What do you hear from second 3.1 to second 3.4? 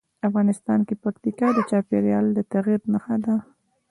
ده.